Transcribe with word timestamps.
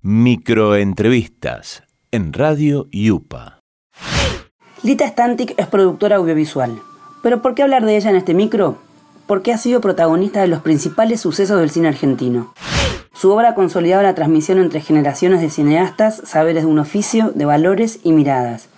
Microentrevistas 0.00 1.82
en 2.12 2.32
Radio 2.32 2.86
Yupa. 2.92 3.58
Lita 4.84 5.08
Stantic 5.08 5.54
es 5.56 5.66
productora 5.66 6.16
audiovisual. 6.16 6.78
¿Pero 7.20 7.42
por 7.42 7.56
qué 7.56 7.64
hablar 7.64 7.84
de 7.84 7.96
ella 7.96 8.10
en 8.10 8.14
este 8.16 8.32
micro? 8.32 8.78
Porque 9.26 9.52
ha 9.52 9.58
sido 9.58 9.80
protagonista 9.80 10.40
de 10.40 10.46
los 10.46 10.62
principales 10.62 11.20
sucesos 11.20 11.58
del 11.58 11.70
cine 11.70 11.88
argentino. 11.88 12.54
Su 13.12 13.32
obra 13.32 13.48
ha 13.48 13.54
consolidado 13.56 14.04
la 14.04 14.14
transmisión 14.14 14.58
entre 14.58 14.80
generaciones 14.80 15.40
de 15.40 15.50
cineastas, 15.50 16.22
saberes 16.24 16.62
de 16.62 16.70
un 16.70 16.78
oficio, 16.78 17.32
de 17.34 17.44
valores 17.44 17.98
y 18.04 18.12
miradas. 18.12 18.68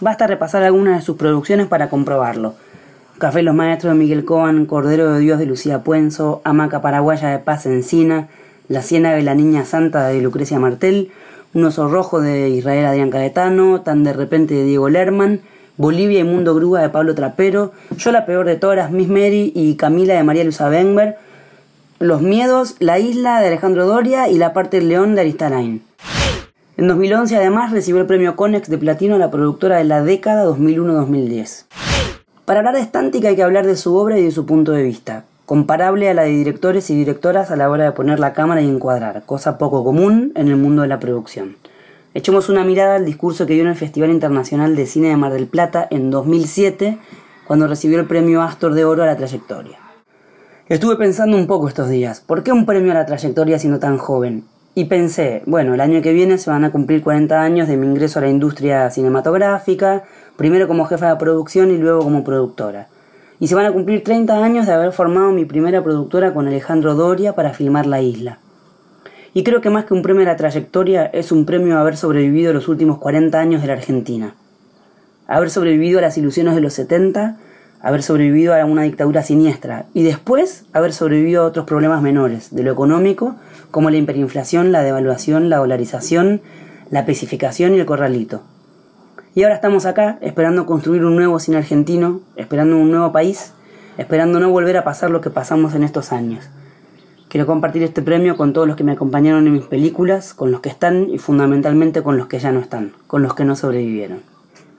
Basta 0.00 0.26
repasar 0.26 0.62
algunas 0.62 1.00
de 1.00 1.04
sus 1.04 1.18
producciones 1.18 1.66
para 1.66 1.90
comprobarlo. 1.90 2.54
Café 3.18 3.42
Los 3.42 3.54
Maestros 3.54 3.92
de 3.92 3.98
Miguel 3.98 4.24
Coan, 4.24 4.64
Cordero 4.64 5.12
de 5.12 5.20
Dios 5.20 5.38
de 5.38 5.44
Lucía 5.44 5.84
Puenzo, 5.84 6.40
Hamaca 6.42 6.80
Paraguaya 6.80 7.28
de 7.28 7.38
Paz 7.38 7.66
Encina, 7.66 8.28
La 8.70 8.82
Ciénaga 8.82 9.16
de 9.16 9.24
la 9.24 9.34
Niña 9.34 9.64
Santa 9.64 10.06
de 10.06 10.20
Lucrecia 10.20 10.60
Martel, 10.60 11.10
Un 11.54 11.64
oso 11.64 11.88
rojo 11.88 12.20
de 12.20 12.50
Israel 12.50 12.86
Adrián 12.86 13.10
Caetano, 13.10 13.80
Tan 13.80 14.04
de 14.04 14.12
repente 14.12 14.54
de 14.54 14.62
Diego 14.62 14.88
Lerman, 14.88 15.40
Bolivia 15.76 16.20
y 16.20 16.24
Mundo 16.24 16.54
Grúa 16.54 16.80
de 16.80 16.88
Pablo 16.88 17.16
Trapero, 17.16 17.72
Yo 17.98 18.12
la 18.12 18.26
peor 18.26 18.46
de 18.46 18.54
todas, 18.54 18.92
Miss 18.92 19.08
Mary 19.08 19.50
y 19.56 19.74
Camila 19.74 20.14
de 20.14 20.22
María 20.22 20.44
Luisa 20.44 20.68
Benber, 20.68 21.16
Los 21.98 22.22
Miedos, 22.22 22.76
La 22.78 23.00
Isla 23.00 23.40
de 23.40 23.48
Alejandro 23.48 23.88
Doria 23.88 24.28
y 24.28 24.38
La 24.38 24.52
parte 24.52 24.76
del 24.76 24.88
León 24.88 25.16
de 25.16 25.22
Aristarain. 25.22 25.82
En 26.76 26.86
2011 26.86 27.34
además 27.38 27.72
recibió 27.72 28.00
el 28.00 28.06
premio 28.06 28.36
Conex 28.36 28.70
de 28.70 28.78
Platino 28.78 29.16
a 29.16 29.18
la 29.18 29.32
productora 29.32 29.78
de 29.78 29.84
la 29.84 30.04
década 30.04 30.46
2001-2010. 30.46 31.64
Para 32.44 32.60
hablar 32.60 32.76
de 32.76 32.84
Stantic 32.84 33.24
hay 33.24 33.34
que 33.34 33.42
hablar 33.42 33.66
de 33.66 33.74
su 33.74 33.96
obra 33.96 34.16
y 34.16 34.22
de 34.22 34.30
su 34.30 34.46
punto 34.46 34.70
de 34.70 34.84
vista, 34.84 35.24
comparable 35.50 36.08
a 36.08 36.14
la 36.14 36.22
de 36.22 36.28
directores 36.28 36.90
y 36.90 36.94
directoras 36.94 37.50
a 37.50 37.56
la 37.56 37.68
hora 37.68 37.82
de 37.82 37.90
poner 37.90 38.20
la 38.20 38.32
cámara 38.34 38.62
y 38.62 38.68
encuadrar, 38.68 39.24
cosa 39.26 39.58
poco 39.58 39.82
común 39.82 40.30
en 40.36 40.46
el 40.46 40.54
mundo 40.54 40.82
de 40.82 40.86
la 40.86 41.00
producción. 41.00 41.56
Echemos 42.14 42.48
una 42.48 42.62
mirada 42.62 42.94
al 42.94 43.04
discurso 43.04 43.46
que 43.46 43.54
dio 43.54 43.64
en 43.64 43.70
el 43.70 43.74
Festival 43.74 44.12
Internacional 44.12 44.76
de 44.76 44.86
Cine 44.86 45.08
de 45.08 45.16
Mar 45.16 45.32
del 45.32 45.48
Plata 45.48 45.88
en 45.90 46.12
2007, 46.12 46.98
cuando 47.48 47.66
recibió 47.66 47.98
el 47.98 48.06
premio 48.06 48.42
Astor 48.42 48.74
de 48.74 48.84
Oro 48.84 49.02
a 49.02 49.06
la 49.06 49.16
trayectoria. 49.16 49.76
Estuve 50.68 50.94
pensando 50.94 51.36
un 51.36 51.48
poco 51.48 51.66
estos 51.66 51.88
días, 51.88 52.20
¿por 52.20 52.44
qué 52.44 52.52
un 52.52 52.64
premio 52.64 52.92
a 52.92 52.94
la 52.94 53.06
trayectoria 53.06 53.58
siendo 53.58 53.80
tan 53.80 53.98
joven? 53.98 54.44
Y 54.76 54.84
pensé, 54.84 55.42
bueno, 55.46 55.74
el 55.74 55.80
año 55.80 56.00
que 56.00 56.12
viene 56.12 56.38
se 56.38 56.48
van 56.48 56.62
a 56.62 56.70
cumplir 56.70 57.02
40 57.02 57.42
años 57.42 57.66
de 57.66 57.76
mi 57.76 57.88
ingreso 57.88 58.20
a 58.20 58.22
la 58.22 58.30
industria 58.30 58.88
cinematográfica, 58.92 60.04
primero 60.36 60.68
como 60.68 60.84
jefa 60.84 61.08
de 61.08 61.16
producción 61.16 61.72
y 61.72 61.76
luego 61.76 62.04
como 62.04 62.22
productora. 62.22 62.86
Y 63.40 63.48
se 63.48 63.56
van 63.56 63.66
a 63.66 63.72
cumplir 63.72 64.04
30 64.04 64.44
años 64.44 64.66
de 64.66 64.72
haber 64.72 64.92
formado 64.92 65.32
mi 65.32 65.44
primera 65.44 65.82
productora 65.82 66.32
con 66.32 66.46
Alejandro 66.46 66.94
Doria 66.94 67.34
para 67.34 67.52
filmar 67.52 67.86
La 67.86 68.00
Isla. 68.00 68.38
Y 69.34 69.42
creo 69.42 69.60
que 69.60 69.70
más 69.70 69.86
que 69.86 69.94
un 69.94 70.02
premio 70.02 70.22
a 70.22 70.26
la 70.26 70.36
trayectoria 70.36 71.06
es 71.06 71.32
un 71.32 71.46
premio 71.46 71.76
a 71.76 71.80
haber 71.80 71.96
sobrevivido 71.96 72.52
los 72.52 72.68
últimos 72.68 72.98
40 72.98 73.40
años 73.40 73.62
de 73.62 73.66
la 73.66 73.72
Argentina. 73.72 74.34
Haber 75.26 75.50
sobrevivido 75.50 75.98
a 75.98 76.02
las 76.02 76.18
ilusiones 76.18 76.54
de 76.54 76.60
los 76.60 76.74
70 76.74 77.38
haber 77.80 78.02
sobrevivido 78.02 78.54
a 78.54 78.64
una 78.64 78.82
dictadura 78.82 79.22
siniestra 79.22 79.86
y 79.94 80.02
después 80.02 80.64
haber 80.72 80.92
sobrevivido 80.92 81.42
a 81.42 81.46
otros 81.46 81.66
problemas 81.66 82.02
menores, 82.02 82.54
de 82.54 82.62
lo 82.62 82.72
económico, 82.72 83.36
como 83.70 83.90
la 83.90 83.96
hiperinflación, 83.96 84.72
la 84.72 84.82
devaluación, 84.82 85.48
la 85.48 85.58
dolarización, 85.58 86.42
la 86.90 87.00
especificación 87.00 87.74
y 87.74 87.80
el 87.80 87.86
corralito. 87.86 88.42
Y 89.34 89.44
ahora 89.44 89.54
estamos 89.54 89.86
acá 89.86 90.18
esperando 90.22 90.66
construir 90.66 91.04
un 91.04 91.14
nuevo 91.14 91.38
cine 91.38 91.58
argentino, 91.58 92.20
esperando 92.34 92.76
un 92.76 92.90
nuevo 92.90 93.12
país, 93.12 93.52
esperando 93.96 94.40
no 94.40 94.50
volver 94.50 94.76
a 94.76 94.84
pasar 94.84 95.10
lo 95.10 95.20
que 95.20 95.30
pasamos 95.30 95.74
en 95.74 95.84
estos 95.84 96.12
años. 96.12 96.48
Quiero 97.28 97.46
compartir 97.46 97.84
este 97.84 98.02
premio 98.02 98.36
con 98.36 98.52
todos 98.52 98.66
los 98.66 98.76
que 98.76 98.82
me 98.82 98.90
acompañaron 98.90 99.46
en 99.46 99.52
mis 99.52 99.66
películas, 99.66 100.34
con 100.34 100.50
los 100.50 100.60
que 100.60 100.68
están 100.68 101.08
y 101.10 101.18
fundamentalmente 101.18 102.02
con 102.02 102.18
los 102.18 102.26
que 102.26 102.40
ya 102.40 102.50
no 102.50 102.58
están, 102.58 102.92
con 103.06 103.22
los 103.22 103.34
que 103.34 103.44
no 103.44 103.54
sobrevivieron. 103.54 104.20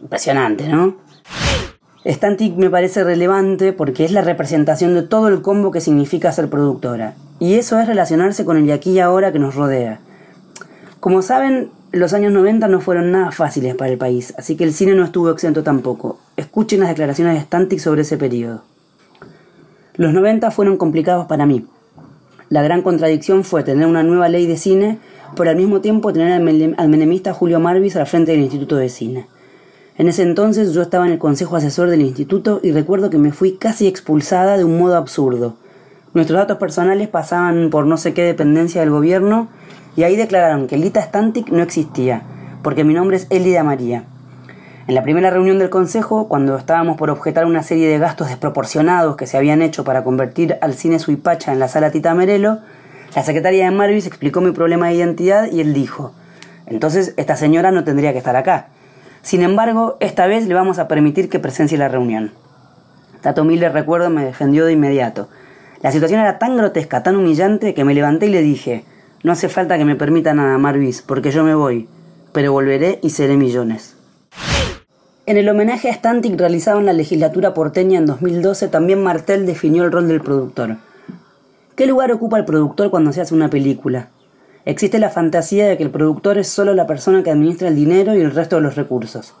Impresionante, 0.00 0.66
¿no? 0.66 0.96
Stantic 2.06 2.56
me 2.56 2.70
parece 2.70 3.04
relevante 3.04 3.74
porque 3.74 4.06
es 4.06 4.12
la 4.12 4.22
representación 4.22 4.94
de 4.94 5.02
todo 5.02 5.28
el 5.28 5.42
combo 5.42 5.70
que 5.70 5.82
significa 5.82 6.32
ser 6.32 6.48
productora. 6.48 7.16
Y 7.38 7.54
eso 7.54 7.78
es 7.80 7.86
relacionarse 7.86 8.46
con 8.46 8.56
el 8.56 8.66
de 8.66 8.72
aquí 8.72 8.92
y 8.92 9.00
ahora 9.00 9.30
que 9.30 9.38
nos 9.38 9.54
rodea. 9.54 10.00
Como 11.00 11.20
saben, 11.20 11.70
los 11.92 12.12
años 12.12 12.32
90 12.32 12.68
no 12.68 12.80
fueron 12.80 13.10
nada 13.12 13.30
fáciles 13.30 13.74
para 13.74 13.90
el 13.90 13.98
país, 13.98 14.34
así 14.36 14.56
que 14.56 14.64
el 14.64 14.74
cine 14.74 14.94
no 14.94 15.04
estuvo 15.04 15.30
exento 15.30 15.62
tampoco. 15.62 16.18
Escuchen 16.36 16.80
las 16.80 16.90
declaraciones 16.90 17.34
de 17.34 17.40
Stantic 17.40 17.78
sobre 17.78 18.02
ese 18.02 18.18
periodo. 18.18 18.62
Los 19.94 20.12
90 20.12 20.50
fueron 20.50 20.76
complicados 20.76 21.26
para 21.26 21.46
mí. 21.46 21.64
La 22.50 22.62
gran 22.62 22.82
contradicción 22.82 23.42
fue 23.42 23.62
tener 23.62 23.86
una 23.86 24.02
nueva 24.02 24.28
ley 24.28 24.46
de 24.46 24.56
cine, 24.56 24.98
pero 25.34 25.50
al 25.50 25.56
mismo 25.56 25.80
tiempo 25.80 26.12
tener 26.12 26.32
al 26.32 26.88
menemista 26.88 27.32
Julio 27.32 27.58
Marvis 27.58 27.96
al 27.96 28.06
frente 28.06 28.32
del 28.32 28.42
Instituto 28.42 28.76
de 28.76 28.88
Cine. 28.88 29.26
En 29.96 30.08
ese 30.08 30.22
entonces 30.22 30.72
yo 30.72 30.82
estaba 30.82 31.06
en 31.06 31.12
el 31.12 31.18
consejo 31.18 31.56
asesor 31.56 31.90
del 31.90 32.02
instituto 32.02 32.60
y 32.62 32.70
recuerdo 32.70 33.10
que 33.10 33.18
me 33.18 33.32
fui 33.32 33.56
casi 33.56 33.88
expulsada 33.88 34.56
de 34.56 34.64
un 34.64 34.78
modo 34.78 34.96
absurdo. 34.96 35.56
Nuestros 36.14 36.38
datos 36.38 36.56
personales 36.56 37.08
pasaban 37.08 37.68
por 37.70 37.86
no 37.86 37.96
sé 37.98 38.14
qué 38.14 38.22
dependencia 38.22 38.80
del 38.80 38.90
gobierno 38.90 39.48
y 39.94 40.04
ahí 40.04 40.16
declararon 40.16 40.66
que 40.66 40.78
Lita 40.78 41.02
Stantic 41.02 41.50
no 41.50 41.62
existía, 41.62 42.22
porque 42.62 42.84
mi 42.84 42.94
nombre 42.94 43.18
es 43.18 43.26
Elida 43.30 43.62
María. 43.62 44.04
En 44.86 44.94
la 44.94 45.02
primera 45.02 45.28
reunión 45.28 45.58
del 45.58 45.68
consejo, 45.68 46.28
cuando 46.28 46.56
estábamos 46.56 46.96
por 46.96 47.10
objetar 47.10 47.44
una 47.44 47.62
serie 47.62 47.88
de 47.88 47.98
gastos 47.98 48.28
desproporcionados 48.28 49.16
que 49.16 49.26
se 49.26 49.36
habían 49.36 49.60
hecho 49.60 49.84
para 49.84 50.02
convertir 50.02 50.56
al 50.62 50.72
cine 50.72 50.98
Suipacha 50.98 51.52
en 51.52 51.58
la 51.58 51.68
sala 51.68 51.90
Tita 51.90 52.14
Merelo, 52.14 52.60
la 53.14 53.22
secretaria 53.22 53.66
de 53.66 53.70
Marvis 53.70 54.06
explicó 54.06 54.40
mi 54.40 54.52
problema 54.52 54.88
de 54.88 54.94
identidad 54.94 55.50
y 55.50 55.60
él 55.60 55.74
dijo, 55.74 56.12
entonces 56.64 57.12
esta 57.18 57.36
señora 57.36 57.70
no 57.70 57.84
tendría 57.84 58.12
que 58.12 58.18
estar 58.18 58.36
acá. 58.36 58.68
Sin 59.20 59.42
embargo, 59.42 59.98
esta 60.00 60.26
vez 60.26 60.46
le 60.46 60.54
vamos 60.54 60.78
a 60.78 60.88
permitir 60.88 61.28
que 61.28 61.38
presencie 61.38 61.76
la 61.76 61.88
reunión. 61.88 62.32
Tato 63.20 63.44
Miller, 63.44 63.72
recuerdo, 63.72 64.08
me 64.08 64.24
defendió 64.24 64.64
de 64.64 64.72
inmediato. 64.72 65.28
La 65.80 65.92
situación 65.92 66.20
era 66.20 66.38
tan 66.38 66.56
grotesca, 66.56 67.02
tan 67.04 67.16
humillante, 67.16 67.72
que 67.72 67.84
me 67.84 67.94
levanté 67.94 68.26
y 68.26 68.30
le 68.30 68.42
dije, 68.42 68.84
no 69.22 69.30
hace 69.30 69.48
falta 69.48 69.78
que 69.78 69.84
me 69.84 69.94
permita 69.94 70.34
nada, 70.34 70.58
Marvis, 70.58 71.02
porque 71.02 71.30
yo 71.30 71.44
me 71.44 71.54
voy, 71.54 71.88
pero 72.32 72.52
volveré 72.52 72.98
y 73.02 73.10
seré 73.10 73.36
millones. 73.36 73.96
En 75.26 75.36
el 75.36 75.48
homenaje 75.48 75.90
a 75.90 75.94
Stantic 75.94 76.36
realizado 76.36 76.80
en 76.80 76.86
la 76.86 76.92
legislatura 76.92 77.54
porteña 77.54 77.98
en 77.98 78.06
2012, 78.06 78.68
también 78.68 79.02
Martel 79.02 79.46
definió 79.46 79.84
el 79.84 79.92
rol 79.92 80.08
del 80.08 80.20
productor. 80.20 80.78
¿Qué 81.76 81.86
lugar 81.86 82.10
ocupa 82.10 82.38
el 82.38 82.44
productor 82.44 82.90
cuando 82.90 83.12
se 83.12 83.20
hace 83.20 83.34
una 83.34 83.50
película? 83.50 84.08
Existe 84.64 84.98
la 84.98 85.10
fantasía 85.10 85.68
de 85.68 85.76
que 85.76 85.84
el 85.84 85.90
productor 85.90 86.38
es 86.38 86.48
solo 86.48 86.74
la 86.74 86.86
persona 86.88 87.22
que 87.22 87.30
administra 87.30 87.68
el 87.68 87.76
dinero 87.76 88.16
y 88.16 88.20
el 88.20 88.34
resto 88.34 88.56
de 88.56 88.62
los 88.62 88.74
recursos. 88.74 89.34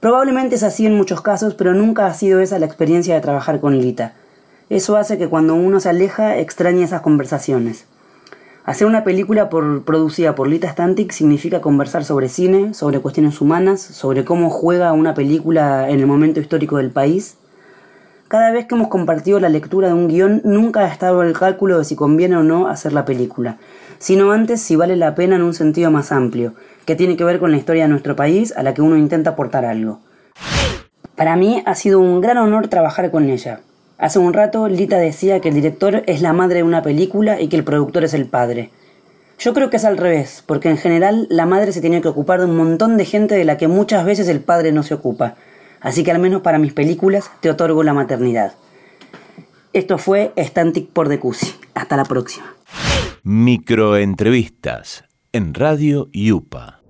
Probablemente 0.00 0.56
es 0.56 0.64
así 0.64 0.84
en 0.84 0.96
muchos 0.96 1.22
casos, 1.22 1.54
pero 1.54 1.72
nunca 1.72 2.06
ha 2.06 2.14
sido 2.14 2.40
esa 2.40 2.58
la 2.58 2.66
experiencia 2.66 3.14
de 3.14 3.20
trabajar 3.20 3.60
con 3.60 3.78
Lita. 3.78 4.14
Eso 4.72 4.96
hace 4.96 5.18
que 5.18 5.28
cuando 5.28 5.54
uno 5.54 5.80
se 5.80 5.90
aleja 5.90 6.38
extrañe 6.38 6.82
esas 6.82 7.02
conversaciones. 7.02 7.84
Hacer 8.64 8.86
una 8.86 9.04
película 9.04 9.50
producida 9.50 10.34
por 10.34 10.48
Lita 10.48 10.70
Stantic 10.70 11.12
significa 11.12 11.60
conversar 11.60 12.04
sobre 12.04 12.30
cine, 12.30 12.72
sobre 12.72 13.00
cuestiones 13.00 13.40
humanas, 13.42 13.82
sobre 13.82 14.24
cómo 14.24 14.48
juega 14.48 14.92
una 14.94 15.12
película 15.12 15.90
en 15.90 16.00
el 16.00 16.06
momento 16.06 16.40
histórico 16.40 16.78
del 16.78 16.90
país. 16.90 17.36
Cada 18.28 18.50
vez 18.50 18.64
que 18.64 18.74
hemos 18.74 18.88
compartido 18.88 19.40
la 19.40 19.50
lectura 19.50 19.88
de 19.88 19.94
un 19.94 20.08
guion, 20.08 20.40
nunca 20.42 20.80
ha 20.80 20.88
estado 20.88 21.22
el 21.22 21.38
cálculo 21.38 21.78
de 21.78 21.84
si 21.84 21.94
conviene 21.94 22.38
o 22.38 22.42
no 22.42 22.68
hacer 22.68 22.94
la 22.94 23.04
película 23.04 23.58
sino 24.02 24.32
antes 24.32 24.60
si 24.60 24.74
vale 24.74 24.96
la 24.96 25.14
pena 25.14 25.36
en 25.36 25.42
un 25.42 25.54
sentido 25.54 25.92
más 25.92 26.10
amplio, 26.10 26.54
que 26.86 26.96
tiene 26.96 27.16
que 27.16 27.22
ver 27.22 27.38
con 27.38 27.52
la 27.52 27.56
historia 27.56 27.84
de 27.84 27.88
nuestro 27.88 28.16
país 28.16 28.52
a 28.56 28.64
la 28.64 28.74
que 28.74 28.82
uno 28.82 28.96
intenta 28.96 29.30
aportar 29.30 29.64
algo. 29.64 30.00
Para 31.14 31.36
mí 31.36 31.62
ha 31.66 31.76
sido 31.76 32.00
un 32.00 32.20
gran 32.20 32.38
honor 32.38 32.66
trabajar 32.66 33.12
con 33.12 33.30
ella. 33.30 33.60
Hace 33.98 34.18
un 34.18 34.32
rato 34.32 34.68
Lita 34.68 34.98
decía 34.98 35.40
que 35.40 35.48
el 35.48 35.54
director 35.54 36.02
es 36.06 36.22
la 36.22 36.32
madre 36.32 36.56
de 36.56 36.62
una 36.62 36.82
película 36.82 37.40
y 37.40 37.48
que 37.48 37.56
el 37.56 37.64
productor 37.64 38.04
es 38.04 38.14
el 38.14 38.26
padre. 38.26 38.70
Yo 39.38 39.54
creo 39.54 39.70
que 39.70 39.76
es 39.76 39.84
al 39.84 39.96
revés, 39.96 40.44
porque 40.46 40.70
en 40.70 40.76
general 40.76 41.26
la 41.30 41.46
madre 41.46 41.72
se 41.72 41.80
tiene 41.80 42.00
que 42.00 42.08
ocupar 42.08 42.40
de 42.40 42.46
un 42.46 42.56
montón 42.56 42.96
de 42.96 43.04
gente 43.04 43.34
de 43.34 43.44
la 43.44 43.56
que 43.56 43.68
muchas 43.68 44.04
veces 44.04 44.28
el 44.28 44.40
padre 44.40 44.72
no 44.72 44.82
se 44.82 44.94
ocupa. 44.94 45.34
Así 45.80 46.04
que 46.04 46.12
al 46.12 46.20
menos 46.20 46.42
para 46.42 46.58
mis 46.58 46.72
películas 46.72 47.30
te 47.40 47.50
otorgo 47.50 47.82
la 47.82 47.92
maternidad. 47.92 48.54
Esto 49.72 49.98
fue 49.98 50.32
Stantic 50.36 50.90
por 50.90 51.08
Decusi. 51.08 51.54
Hasta 51.74 51.96
la 51.96 52.04
próxima. 52.04 52.54
Microentrevistas 53.24 55.04
en 55.32 55.54
Radio 55.54 56.08
Yupa. 56.12 56.81